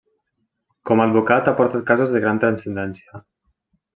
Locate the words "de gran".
2.15-2.41